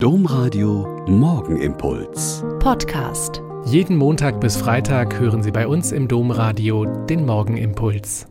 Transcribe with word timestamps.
Domradio 0.00 1.04
Morgenimpuls. 1.08 2.44
Podcast. 2.60 3.42
Jeden 3.66 3.96
Montag 3.96 4.40
bis 4.40 4.56
Freitag 4.56 5.18
hören 5.18 5.42
Sie 5.42 5.50
bei 5.50 5.66
uns 5.66 5.90
im 5.90 6.06
Domradio 6.06 6.84
den 6.84 7.26
Morgenimpuls. 7.26 8.28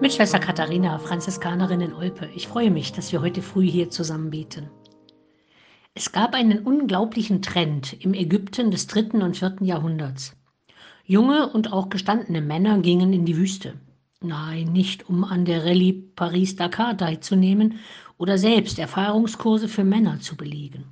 Mit 0.00 0.14
Schwester 0.14 0.38
Katharina, 0.38 0.98
Franziskanerin 0.98 1.82
in 1.82 1.92
Olpe. 1.92 2.30
Ich 2.34 2.48
freue 2.48 2.70
mich, 2.70 2.92
dass 2.92 3.12
wir 3.12 3.20
heute 3.20 3.42
früh 3.42 3.68
hier 3.68 3.90
zusammen 3.90 4.30
beten. 4.30 4.70
Es 5.92 6.12
gab 6.12 6.32
einen 6.32 6.60
unglaublichen 6.60 7.42
Trend 7.42 7.92
im 8.02 8.14
Ägypten 8.14 8.70
des 8.70 8.86
dritten 8.86 9.20
und 9.20 9.36
vierten 9.36 9.66
Jahrhunderts. 9.66 10.34
Junge 11.04 11.52
und 11.52 11.74
auch 11.74 11.90
gestandene 11.90 12.40
Männer 12.40 12.78
gingen 12.78 13.12
in 13.12 13.26
die 13.26 13.36
Wüste. 13.36 13.74
Nein, 14.22 14.72
nicht 14.72 15.08
um 15.08 15.24
an 15.24 15.44
der 15.44 15.64
Rallye 15.64 15.92
Paris-Dakar 16.14 16.96
teilzunehmen 16.96 17.80
oder 18.18 18.38
selbst 18.38 18.78
Erfahrungskurse 18.78 19.68
für 19.68 19.82
Männer 19.82 20.20
zu 20.20 20.36
belegen. 20.36 20.84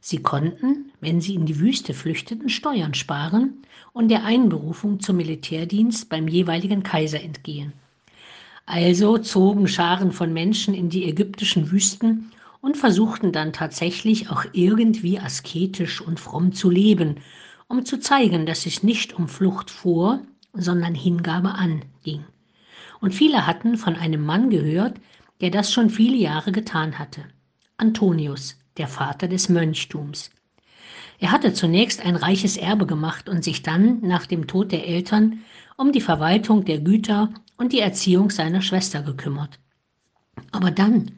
Sie 0.00 0.22
konnten, 0.22 0.92
wenn 1.00 1.20
sie 1.20 1.34
in 1.34 1.46
die 1.46 1.58
Wüste 1.58 1.94
flüchteten, 1.94 2.48
Steuern 2.48 2.94
sparen 2.94 3.62
und 3.92 4.08
der 4.08 4.24
Einberufung 4.24 5.00
zum 5.00 5.16
Militärdienst 5.16 6.08
beim 6.08 6.28
jeweiligen 6.28 6.82
Kaiser 6.84 7.20
entgehen. 7.20 7.72
Also 8.66 9.18
zogen 9.18 9.66
Scharen 9.66 10.12
von 10.12 10.32
Menschen 10.32 10.72
in 10.72 10.90
die 10.90 11.04
ägyptischen 11.08 11.72
Wüsten 11.72 12.30
und 12.60 12.76
versuchten 12.76 13.32
dann 13.32 13.52
tatsächlich 13.52 14.30
auch 14.30 14.44
irgendwie 14.52 15.18
asketisch 15.18 16.00
und 16.00 16.20
fromm 16.20 16.52
zu 16.52 16.70
leben, 16.70 17.16
um 17.66 17.84
zu 17.84 17.98
zeigen, 17.98 18.46
dass 18.46 18.64
es 18.64 18.84
nicht 18.84 19.12
um 19.12 19.26
Flucht 19.26 19.70
vor, 19.70 20.20
sondern 20.52 20.94
Hingabe 20.94 21.50
an 21.50 21.82
ging. 22.04 22.24
Und 23.00 23.14
viele 23.14 23.46
hatten 23.46 23.76
von 23.76 23.96
einem 23.96 24.24
Mann 24.24 24.50
gehört, 24.50 25.00
der 25.40 25.50
das 25.50 25.72
schon 25.72 25.90
viele 25.90 26.16
Jahre 26.16 26.52
getan 26.52 26.98
hatte. 26.98 27.24
Antonius, 27.76 28.58
der 28.76 28.88
Vater 28.88 29.26
des 29.26 29.48
Mönchtums. 29.48 30.30
Er 31.18 31.32
hatte 31.32 31.52
zunächst 31.52 32.04
ein 32.04 32.16
reiches 32.16 32.56
Erbe 32.56 32.86
gemacht 32.86 33.28
und 33.28 33.44
sich 33.44 33.62
dann, 33.62 34.00
nach 34.00 34.26
dem 34.26 34.46
Tod 34.46 34.72
der 34.72 34.86
Eltern, 34.86 35.40
um 35.76 35.92
die 35.92 36.00
Verwaltung 36.00 36.64
der 36.64 36.78
Güter 36.78 37.30
und 37.56 37.72
die 37.72 37.80
Erziehung 37.80 38.30
seiner 38.30 38.62
Schwester 38.62 39.02
gekümmert. 39.02 39.58
Aber 40.50 40.70
dann, 40.70 41.12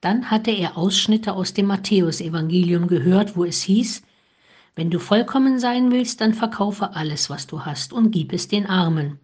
dann 0.00 0.30
hatte 0.30 0.50
er 0.50 0.76
Ausschnitte 0.76 1.32
aus 1.32 1.54
dem 1.54 1.66
Matthäusevangelium 1.66 2.88
gehört, 2.88 3.36
wo 3.36 3.44
es 3.44 3.62
hieß, 3.62 4.02
wenn 4.74 4.90
du 4.90 4.98
vollkommen 4.98 5.58
sein 5.58 5.90
willst, 5.90 6.20
dann 6.20 6.34
verkaufe 6.34 6.94
alles, 6.94 7.30
was 7.30 7.46
du 7.46 7.64
hast 7.64 7.92
und 7.92 8.10
gib 8.10 8.32
es 8.32 8.46
den 8.46 8.66
Armen. 8.66 9.18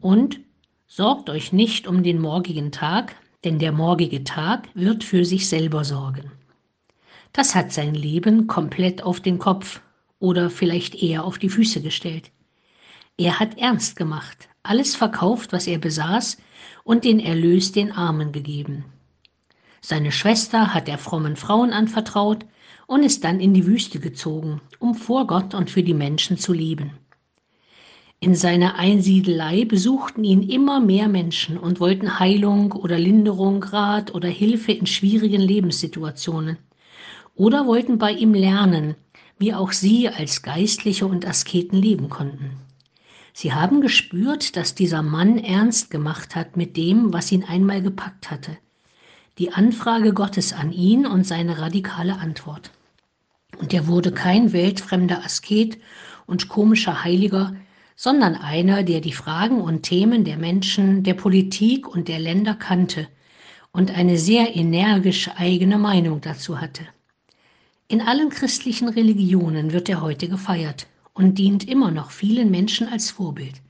Und 0.00 0.40
sorgt 0.88 1.28
euch 1.28 1.52
nicht 1.52 1.86
um 1.86 2.02
den 2.02 2.18
morgigen 2.18 2.72
Tag, 2.72 3.14
denn 3.44 3.58
der 3.58 3.72
morgige 3.72 4.24
Tag 4.24 4.68
wird 4.74 5.04
für 5.04 5.24
sich 5.24 5.48
selber 5.48 5.84
sorgen. 5.84 6.32
Das 7.32 7.54
hat 7.54 7.72
sein 7.72 7.94
Leben 7.94 8.46
komplett 8.46 9.02
auf 9.02 9.20
den 9.20 9.38
Kopf 9.38 9.82
oder 10.18 10.48
vielleicht 10.50 10.94
eher 10.94 11.24
auf 11.24 11.38
die 11.38 11.50
Füße 11.50 11.82
gestellt. 11.82 12.30
Er 13.18 13.38
hat 13.38 13.58
ernst 13.58 13.96
gemacht, 13.96 14.48
alles 14.62 14.96
verkauft, 14.96 15.52
was 15.52 15.66
er 15.66 15.78
besaß, 15.78 16.38
und 16.84 17.04
den 17.04 17.20
Erlös 17.20 17.70
den 17.70 17.92
Armen 17.92 18.32
gegeben. 18.32 18.86
Seine 19.82 20.10
Schwester 20.10 20.72
hat 20.72 20.88
er 20.88 20.98
frommen 20.98 21.36
Frauen 21.36 21.72
anvertraut 21.72 22.46
und 22.86 23.02
ist 23.02 23.24
dann 23.24 23.40
in 23.40 23.52
die 23.52 23.66
Wüste 23.66 24.00
gezogen, 24.00 24.62
um 24.78 24.94
vor 24.94 25.26
Gott 25.26 25.54
und 25.54 25.70
für 25.70 25.82
die 25.82 25.94
Menschen 25.94 26.38
zu 26.38 26.54
leben. 26.54 26.92
In 28.20 28.34
seiner 28.34 28.74
Einsiedelei 28.74 29.64
besuchten 29.64 30.24
ihn 30.24 30.42
immer 30.42 30.80
mehr 30.80 31.06
Menschen 31.06 31.56
und 31.56 31.78
wollten 31.78 32.18
Heilung 32.18 32.72
oder 32.72 32.98
Linderung, 32.98 33.62
Rat 33.62 34.12
oder 34.12 34.28
Hilfe 34.28 34.72
in 34.72 34.86
schwierigen 34.86 35.40
Lebenssituationen 35.40 36.58
oder 37.36 37.66
wollten 37.66 37.98
bei 37.98 38.10
ihm 38.10 38.34
lernen, 38.34 38.96
wie 39.38 39.54
auch 39.54 39.70
sie 39.70 40.08
als 40.08 40.42
Geistliche 40.42 41.06
und 41.06 41.24
Asketen 41.26 41.80
leben 41.80 42.08
konnten. 42.08 42.56
Sie 43.32 43.52
haben 43.52 43.80
gespürt, 43.80 44.56
dass 44.56 44.74
dieser 44.74 45.02
Mann 45.02 45.38
ernst 45.38 45.92
gemacht 45.92 46.34
hat 46.34 46.56
mit 46.56 46.76
dem, 46.76 47.12
was 47.12 47.30
ihn 47.30 47.44
einmal 47.44 47.82
gepackt 47.82 48.32
hatte. 48.32 48.58
Die 49.38 49.52
Anfrage 49.52 50.12
Gottes 50.12 50.52
an 50.52 50.72
ihn 50.72 51.06
und 51.06 51.24
seine 51.24 51.60
radikale 51.60 52.18
Antwort. 52.18 52.72
Und 53.58 53.72
er 53.72 53.86
wurde 53.86 54.10
kein 54.10 54.52
weltfremder 54.52 55.24
Asket 55.24 55.78
und 56.26 56.48
komischer 56.48 57.04
Heiliger, 57.04 57.54
sondern 58.00 58.36
einer, 58.36 58.84
der 58.84 59.00
die 59.00 59.12
Fragen 59.12 59.60
und 59.60 59.82
Themen 59.82 60.22
der 60.22 60.36
Menschen, 60.36 61.02
der 61.02 61.14
Politik 61.14 61.88
und 61.88 62.06
der 62.06 62.20
Länder 62.20 62.54
kannte 62.54 63.08
und 63.72 63.90
eine 63.90 64.18
sehr 64.18 64.54
energische 64.54 65.36
eigene 65.36 65.78
Meinung 65.78 66.20
dazu 66.20 66.60
hatte. 66.60 66.82
In 67.88 68.00
allen 68.00 68.28
christlichen 68.28 68.88
Religionen 68.88 69.72
wird 69.72 69.88
er 69.88 70.00
heute 70.00 70.28
gefeiert 70.28 70.86
und 71.12 71.38
dient 71.38 71.68
immer 71.68 71.90
noch 71.90 72.12
vielen 72.12 72.52
Menschen 72.52 72.86
als 72.86 73.10
Vorbild. 73.10 73.60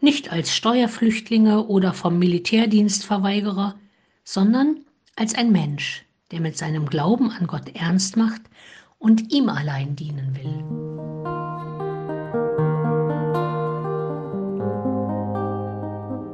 Nicht 0.00 0.32
als 0.32 0.52
Steuerflüchtlinge 0.52 1.64
oder 1.68 1.94
vom 1.94 2.18
Militärdienstverweigerer, 2.18 3.76
sondern 4.24 4.78
als 5.14 5.36
ein 5.36 5.52
Mensch, 5.52 6.04
der 6.32 6.40
mit 6.40 6.58
seinem 6.58 6.86
Glauben 6.86 7.30
an 7.30 7.46
Gott 7.46 7.68
ernst 7.76 8.16
macht 8.16 8.42
und 8.98 9.32
ihm 9.32 9.48
allein 9.48 9.94
dienen 9.94 10.34
will. 10.34 10.83